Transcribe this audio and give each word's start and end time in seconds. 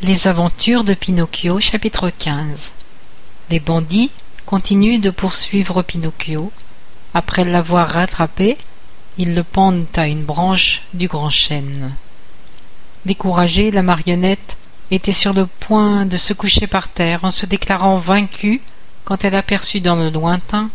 Les 0.00 0.28
aventures 0.28 0.84
de 0.84 0.94
Pinocchio 0.94 1.58
chapitre 1.58 2.08
15 2.10 2.70
Les 3.50 3.58
bandits 3.58 4.12
continuent 4.46 5.00
de 5.00 5.10
poursuivre 5.10 5.82
Pinocchio. 5.82 6.52
Après 7.14 7.42
l'avoir 7.42 7.88
rattrapé, 7.88 8.58
ils 9.18 9.34
le 9.34 9.42
pendent 9.42 9.86
à 9.96 10.06
une 10.06 10.22
branche 10.22 10.82
du 10.94 11.08
grand 11.08 11.30
chêne. 11.30 11.92
Découragée, 13.06 13.72
la 13.72 13.82
marionnette 13.82 14.56
était 14.92 15.12
sur 15.12 15.32
le 15.32 15.46
point 15.46 16.06
de 16.06 16.16
se 16.16 16.32
coucher 16.32 16.68
par 16.68 16.86
terre 16.86 17.24
en 17.24 17.32
se 17.32 17.44
déclarant 17.44 17.96
vaincue 17.96 18.60
quand 19.04 19.24
elle 19.24 19.34
aperçut 19.34 19.80
dans 19.80 19.96
le 19.96 20.10
lointain, 20.10 20.70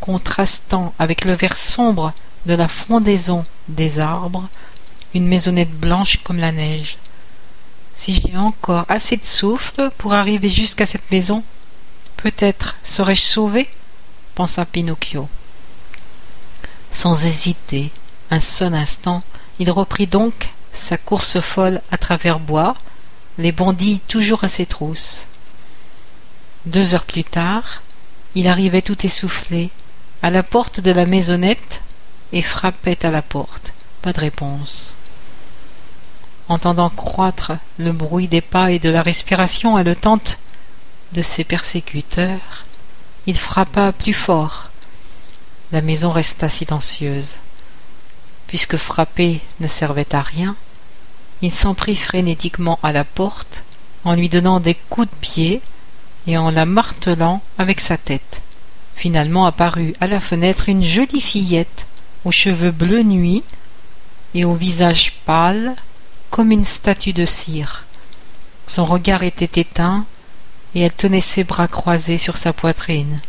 contrastant 0.00 0.94
avec 0.98 1.26
le 1.26 1.34
vert 1.34 1.56
sombre 1.56 2.14
de 2.46 2.54
la 2.54 2.68
frondaison 2.68 3.44
des 3.68 3.98
arbres, 3.98 4.48
une 5.12 5.26
maisonnette 5.26 5.78
blanche 5.78 6.20
comme 6.24 6.38
la 6.38 6.50
neige. 6.50 6.96
Si 7.96 8.20
j'ai 8.20 8.36
encore 8.36 8.84
assez 8.88 9.16
de 9.16 9.24
souffle 9.24 9.90
pour 9.98 10.14
arriver 10.14 10.48
jusqu'à 10.48 10.86
cette 10.86 11.10
maison, 11.10 11.42
peut-être 12.16 12.76
serai-je 12.84 13.22
sauvé 13.22 13.68
pensa 14.34 14.64
Pinocchio. 14.64 15.28
Sans 16.92 17.24
hésiter 17.24 17.90
un 18.30 18.40
seul 18.40 18.74
instant, 18.74 19.22
il 19.58 19.70
reprit 19.70 20.06
donc 20.06 20.48
sa 20.72 20.96
course 20.96 21.40
folle 21.40 21.80
à 21.90 21.98
travers 21.98 22.40
bois, 22.40 22.76
les 23.38 23.52
bandits 23.52 24.00
toujours 24.08 24.44
à 24.44 24.48
ses 24.48 24.66
trousses. 24.66 25.24
Deux 26.66 26.94
heures 26.94 27.04
plus 27.04 27.24
tard, 27.24 27.82
il 28.34 28.48
arrivait 28.48 28.82
tout 28.82 29.06
essoufflé 29.06 29.70
à 30.22 30.30
la 30.30 30.42
porte 30.42 30.80
de 30.80 30.90
la 30.90 31.06
maisonnette 31.06 31.80
et 32.32 32.42
frappait 32.42 33.04
à 33.04 33.10
la 33.10 33.22
porte. 33.22 33.72
Pas 34.02 34.12
de 34.12 34.20
réponse 34.20 34.94
entendant 36.48 36.90
croître 36.90 37.52
le 37.78 37.92
bruit 37.92 38.28
des 38.28 38.40
pas 38.40 38.70
et 38.70 38.78
de 38.78 38.90
la 38.90 39.02
respiration 39.02 39.76
haletante 39.76 40.38
de 41.12 41.22
ses 41.22 41.44
persécuteurs, 41.44 42.64
il 43.26 43.38
frappa 43.38 43.92
plus 43.92 44.12
fort. 44.12 44.70
La 45.72 45.80
maison 45.80 46.10
resta 46.10 46.48
silencieuse. 46.48 47.36
Puisque 48.46 48.76
frapper 48.76 49.40
ne 49.60 49.66
servait 49.66 50.14
à 50.14 50.20
rien, 50.20 50.56
il 51.42 51.52
s'en 51.52 51.74
prit 51.74 51.96
frénétiquement 51.96 52.78
à 52.82 52.92
la 52.92 53.04
porte 53.04 53.64
en 54.04 54.14
lui 54.14 54.28
donnant 54.28 54.60
des 54.60 54.74
coups 54.74 55.08
de 55.08 55.16
pied 55.16 55.60
et 56.26 56.36
en 56.36 56.50
la 56.50 56.66
martelant 56.66 57.42
avec 57.58 57.80
sa 57.80 57.96
tête. 57.96 58.40
Finalement 58.96 59.46
apparut 59.46 59.94
à 60.00 60.06
la 60.06 60.20
fenêtre 60.20 60.68
une 60.68 60.84
jolie 60.84 61.20
fillette 61.20 61.86
aux 62.24 62.30
cheveux 62.30 62.70
bleu 62.70 63.02
nuit 63.02 63.42
et 64.34 64.44
au 64.44 64.54
visage 64.54 65.12
pâle 65.26 65.74
comme 66.34 66.50
une 66.50 66.64
statue 66.64 67.12
de 67.12 67.26
cire. 67.26 67.84
Son 68.66 68.84
regard 68.84 69.22
était 69.22 69.60
éteint, 69.60 70.04
et 70.74 70.80
elle 70.80 70.92
tenait 70.92 71.20
ses 71.20 71.44
bras 71.44 71.68
croisés 71.68 72.18
sur 72.18 72.38
sa 72.38 72.52
poitrine. 72.52 73.20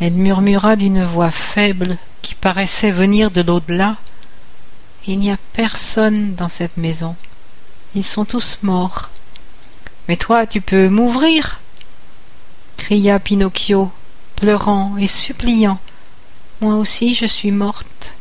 Elle 0.00 0.14
murmura 0.14 0.74
d'une 0.74 1.04
voix 1.04 1.30
faible 1.30 1.96
qui 2.20 2.34
paraissait 2.34 2.90
venir 2.90 3.30
de 3.30 3.40
l'au-delà. 3.40 3.98
Il 5.06 5.20
n'y 5.20 5.30
a 5.30 5.36
personne 5.52 6.34
dans 6.34 6.48
cette 6.48 6.76
maison. 6.76 7.14
Ils 7.94 8.02
sont 8.02 8.24
tous 8.24 8.58
morts. 8.64 9.10
Mais 10.08 10.16
toi, 10.16 10.44
tu 10.44 10.60
peux 10.60 10.88
m'ouvrir? 10.88 11.60
cria 12.78 13.20
Pinocchio, 13.20 13.92
pleurant 14.34 14.96
et 14.96 15.06
suppliant. 15.06 15.78
Moi 16.60 16.74
aussi 16.74 17.14
je 17.14 17.26
suis 17.26 17.52
morte. 17.52 18.14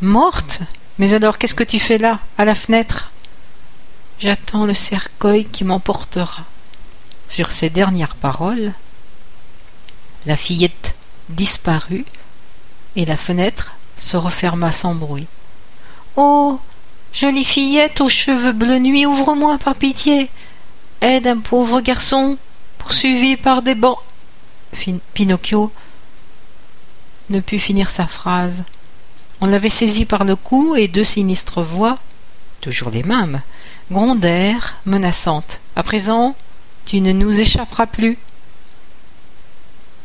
Morte? 0.00 0.60
Mais 0.98 1.12
alors 1.12 1.36
qu'est-ce 1.36 1.54
que 1.54 1.62
tu 1.62 1.78
fais 1.78 1.98
là, 1.98 2.20
à 2.38 2.46
la 2.46 2.54
fenêtre? 2.54 3.10
J'attends 4.20 4.66
le 4.66 4.74
cercueil 4.74 5.44
qui 5.44 5.62
m'emportera. 5.62 6.42
Sur 7.28 7.52
ces 7.52 7.70
dernières 7.70 8.16
paroles, 8.16 8.72
la 10.26 10.34
fillette 10.34 10.96
disparut 11.28 12.04
et 12.96 13.04
la 13.04 13.16
fenêtre 13.16 13.74
se 13.96 14.16
referma 14.16 14.72
sans 14.72 14.96
bruit. 14.96 15.28
Oh 16.16 16.58
jolie 17.12 17.44
fillette 17.44 18.00
aux 18.00 18.08
cheveux 18.08 18.50
bleu 18.50 18.80
nuit, 18.80 19.06
ouvre-moi 19.06 19.56
par 19.58 19.76
pitié. 19.76 20.30
Aide 21.00 21.28
un 21.28 21.38
pauvre 21.38 21.80
garçon 21.80 22.38
poursuivi 22.78 23.36
par 23.36 23.62
des 23.62 23.76
bancs. 23.76 23.98
Pinocchio 25.14 25.72
ne 27.30 27.38
put 27.38 27.60
finir 27.60 27.88
sa 27.88 28.08
phrase. 28.08 28.64
On 29.40 29.46
l'avait 29.46 29.70
saisi 29.70 30.04
par 30.04 30.24
le 30.24 30.34
cou 30.34 30.74
et 30.74 30.88
deux 30.88 31.04
sinistres 31.04 31.62
voix, 31.62 31.98
toujours 32.60 32.90
les 32.90 33.04
mêmes, 33.04 33.42
grondèrent, 33.90 34.76
menaçantes. 34.86 35.60
À 35.76 35.82
présent, 35.82 36.34
tu 36.84 37.00
ne 37.00 37.12
nous 37.12 37.38
échapperas 37.38 37.86
plus. 37.86 38.18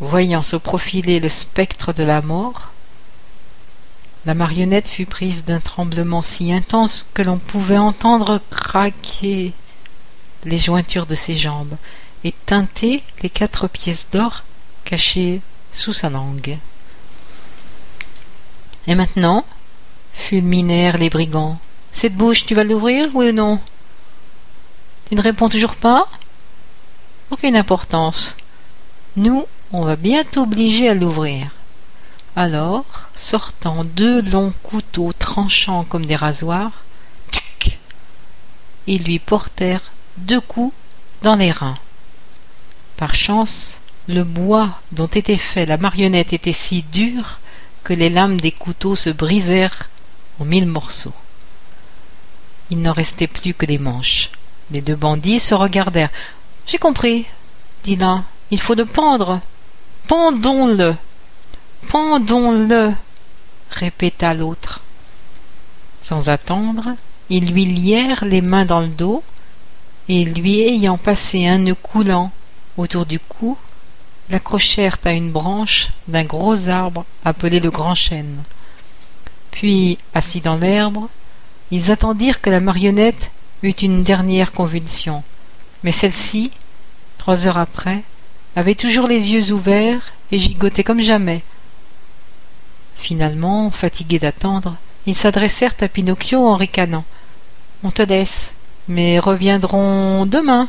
Voyant 0.00 0.42
se 0.42 0.56
profiler 0.56 1.20
le 1.20 1.28
spectre 1.28 1.92
de 1.92 2.02
la 2.02 2.20
mort, 2.20 2.70
la 4.26 4.34
marionnette 4.34 4.88
fut 4.88 5.06
prise 5.06 5.44
d'un 5.44 5.60
tremblement 5.60 6.22
si 6.22 6.52
intense 6.52 7.06
que 7.12 7.22
l'on 7.22 7.38
pouvait 7.38 7.78
entendre 7.78 8.40
craquer 8.50 9.52
les 10.44 10.58
jointures 10.58 11.06
de 11.06 11.14
ses 11.14 11.36
jambes 11.36 11.76
et 12.24 12.32
teinter 12.46 13.02
les 13.22 13.28
quatre 13.28 13.68
pièces 13.68 14.06
d'or 14.12 14.44
cachées 14.84 15.42
sous 15.72 15.92
sa 15.92 16.08
langue. 16.08 16.58
Et 18.86 18.94
maintenant 18.94 19.44
fulminèrent 20.14 20.98
les 20.98 21.10
brigands. 21.10 21.58
Cette 21.94 22.16
bouche, 22.16 22.44
tu 22.44 22.54
vas 22.54 22.64
l'ouvrir, 22.64 23.08
oui 23.14 23.28
ou 23.28 23.32
non? 23.32 23.60
Tu 25.08 25.14
ne 25.14 25.22
réponds 25.22 25.48
toujours 25.48 25.76
pas? 25.76 26.08
Aucune 27.30 27.56
importance. 27.56 28.34
Nous, 29.16 29.46
on 29.72 29.84
va 29.84 29.94
bien 29.94 30.24
t'obliger 30.24 30.88
à 30.88 30.94
l'ouvrir. 30.94 31.52
Alors, 32.34 32.84
sortant 33.14 33.84
deux 33.84 34.20
longs 34.20 34.52
couteaux 34.64 35.12
tranchants 35.16 35.84
comme 35.84 36.04
des 36.04 36.16
rasoirs, 36.16 36.72
tchac 37.30 37.78
Ils 38.88 39.04
lui 39.04 39.20
portèrent 39.20 39.92
deux 40.16 40.40
coups 40.40 40.74
dans 41.22 41.36
les 41.36 41.52
reins. 41.52 41.78
Par 42.96 43.14
chance, 43.14 43.78
le 44.08 44.24
bois 44.24 44.80
dont 44.90 45.06
était 45.06 45.38
fait 45.38 45.64
la 45.64 45.76
marionnette 45.76 46.32
était 46.32 46.52
si 46.52 46.82
dur 46.82 47.38
que 47.84 47.94
les 47.94 48.10
lames 48.10 48.40
des 48.40 48.52
couteaux 48.52 48.96
se 48.96 49.10
brisèrent 49.10 49.88
en 50.40 50.44
mille 50.44 50.66
morceaux 50.66 51.14
il 52.70 52.80
n'en 52.80 52.92
restait 52.92 53.26
plus 53.26 53.54
que 53.54 53.66
des 53.66 53.78
manches. 53.78 54.30
Les 54.70 54.80
deux 54.80 54.96
bandits 54.96 55.40
se 55.40 55.54
regardèrent. 55.54 56.10
J'ai 56.66 56.78
compris, 56.78 57.26
dit 57.84 57.96
l'un. 57.96 58.24
Il 58.50 58.60
faut 58.60 58.74
le 58.74 58.86
pendre. 58.86 59.40
Pendons-le. 60.06 60.94
Pendons-le, 61.88 62.92
répéta 63.70 64.34
l'autre. 64.34 64.80
Sans 66.02 66.28
attendre, 66.28 66.96
ils 67.30 67.52
lui 67.52 67.64
lièrent 67.66 68.24
les 68.24 68.40
mains 68.40 68.64
dans 68.64 68.80
le 68.80 68.88
dos, 68.88 69.22
et 70.08 70.24
lui 70.24 70.60
ayant 70.60 70.98
passé 70.98 71.46
un 71.46 71.58
nœud 71.58 71.74
coulant 71.74 72.30
autour 72.76 73.06
du 73.06 73.18
cou, 73.18 73.56
l'accrochèrent 74.30 74.98
à 75.04 75.12
une 75.12 75.30
branche 75.30 75.90
d'un 76.08 76.24
gros 76.24 76.68
arbre 76.68 77.04
appelé 77.24 77.60
le 77.60 77.70
grand 77.70 77.94
chêne. 77.94 78.42
Puis, 79.50 79.98
assis 80.14 80.40
dans 80.40 80.56
l'herbe, 80.56 81.08
ils 81.70 81.90
attendirent 81.90 82.40
que 82.40 82.50
la 82.50 82.60
marionnette 82.60 83.30
eût 83.62 83.70
une 83.70 84.02
dernière 84.02 84.52
convulsion, 84.52 85.22
mais 85.82 85.92
celle-ci, 85.92 86.50
trois 87.18 87.46
heures 87.46 87.58
après, 87.58 88.02
avait 88.56 88.74
toujours 88.74 89.06
les 89.06 89.32
yeux 89.32 89.52
ouverts 89.52 90.12
et 90.30 90.38
gigotait 90.38 90.84
comme 90.84 91.00
jamais. 91.00 91.42
Finalement, 92.96 93.70
fatigués 93.70 94.18
d'attendre, 94.18 94.76
ils 95.06 95.16
s'adressèrent 95.16 95.74
à 95.80 95.88
Pinocchio 95.88 96.46
en 96.46 96.56
ricanant. 96.56 97.04
On 97.82 97.90
te 97.90 98.02
laisse, 98.02 98.52
mais 98.88 99.18
reviendrons 99.18 100.26
demain. 100.26 100.68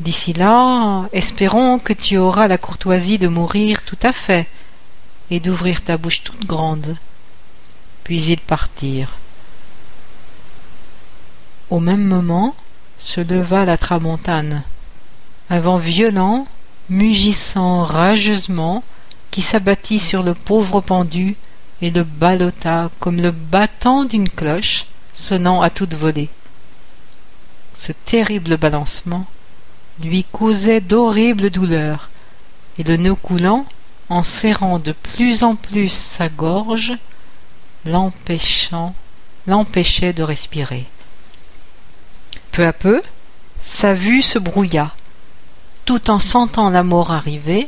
D'ici 0.00 0.32
là, 0.32 1.08
espérons 1.12 1.78
que 1.78 1.92
tu 1.92 2.16
auras 2.16 2.48
la 2.48 2.58
courtoisie 2.58 3.18
de 3.18 3.28
mourir 3.28 3.82
tout 3.84 3.98
à 4.02 4.12
fait 4.12 4.46
et 5.30 5.40
d'ouvrir 5.40 5.82
ta 5.82 5.96
bouche 5.96 6.22
toute 6.22 6.44
grande 6.44 6.96
puis 8.04 8.20
ils 8.22 8.38
partirent. 8.38 9.16
Au 11.72 11.80
même 11.80 12.04
moment 12.04 12.54
se 12.98 13.22
leva 13.22 13.64
la 13.64 13.78
tramontane, 13.78 14.62
un 15.48 15.58
vent 15.58 15.78
violent, 15.78 16.46
mugissant 16.90 17.82
rageusement, 17.84 18.84
qui 19.30 19.40
s'abattit 19.40 19.98
sur 19.98 20.22
le 20.22 20.34
pauvre 20.34 20.82
pendu 20.82 21.34
et 21.80 21.88
le 21.88 22.04
ballotta 22.04 22.90
comme 23.00 23.22
le 23.22 23.30
battant 23.30 24.04
d'une 24.04 24.28
cloche 24.28 24.84
sonnant 25.14 25.62
à 25.62 25.70
toute 25.70 25.94
volée. 25.94 26.28
Ce 27.72 27.92
terrible 27.92 28.58
balancement 28.58 29.24
lui 29.98 30.24
causait 30.24 30.82
d'horribles 30.82 31.48
douleurs, 31.48 32.10
et 32.78 32.82
le 32.82 32.98
nœud 32.98 33.14
coulant, 33.14 33.64
en 34.10 34.22
serrant 34.22 34.78
de 34.78 34.92
plus 34.92 35.42
en 35.42 35.54
plus 35.54 35.90
sa 35.90 36.28
gorge, 36.28 36.92
l'empêchant 37.86 38.94
l'empêchait 39.46 40.12
de 40.12 40.22
respirer. 40.22 40.84
Peu 42.52 42.66
à 42.66 42.74
peu, 42.74 43.00
sa 43.62 43.94
vue 43.94 44.20
se 44.20 44.38
brouilla. 44.38 44.90
Tout 45.86 46.10
en 46.10 46.18
sentant 46.18 46.68
la 46.68 46.82
mort 46.82 47.10
arriver, 47.10 47.66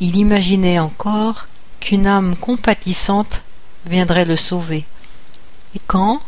il 0.00 0.16
imaginait 0.16 0.78
encore 0.78 1.46
qu'une 1.78 2.06
âme 2.06 2.34
compatissante 2.34 3.42
viendrait 3.84 4.24
le 4.24 4.36
sauver. 4.36 4.86
Et 5.76 5.80
quand, 5.86 6.22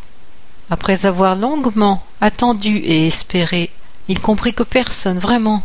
après 0.68 1.06
avoir 1.06 1.36
longuement 1.36 2.04
attendu 2.20 2.76
et 2.76 3.06
espéré, 3.06 3.70
il 4.08 4.20
comprit 4.20 4.52
que 4.52 4.62
personne, 4.62 5.18
vraiment 5.18 5.62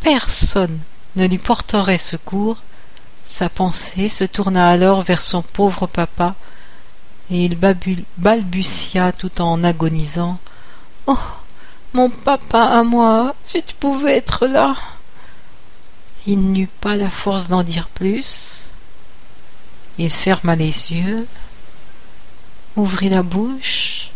personne, 0.00 0.78
ne 1.16 1.26
lui 1.26 1.36
porterait 1.36 1.98
secours, 1.98 2.62
sa 3.26 3.50
pensée 3.50 4.08
se 4.08 4.24
tourna 4.24 4.70
alors 4.70 5.02
vers 5.02 5.20
son 5.20 5.42
pauvre 5.42 5.86
papa, 5.86 6.34
et 7.30 7.44
il 7.44 7.58
balbutia 8.16 9.12
tout 9.12 9.42
en 9.42 9.62
agonisant. 9.64 10.38
Oh. 11.06 11.18
Mon 11.94 12.08
papa 12.08 12.62
à 12.64 12.82
moi, 12.82 13.34
si 13.44 13.62
tu 13.62 13.74
pouvais 13.74 14.16
être 14.16 14.46
là. 14.46 14.76
Il 16.26 16.40
n'eut 16.40 16.70
pas 16.80 16.96
la 16.96 17.10
force 17.10 17.48
d'en 17.48 17.62
dire 17.62 17.88
plus. 17.88 18.62
Il 19.98 20.10
ferma 20.10 20.56
les 20.56 20.92
yeux, 20.92 21.26
ouvrit 22.76 23.10
la 23.10 23.22
bouche, 23.22 24.10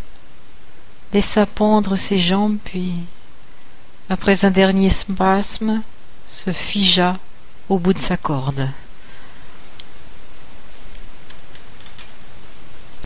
laissa 1.13 1.45
pendre 1.45 1.97
ses 1.97 2.19
jambes, 2.19 2.57
puis, 2.65 2.95
après 4.09 4.47
un 4.47 4.51
dernier 4.51 4.89
spasme, 4.89 5.83
se 6.29 6.53
figea 6.53 7.19
au 7.69 7.79
bout 7.79 7.93
de 7.93 7.99
sa 7.99 8.17
corde. 8.17 8.71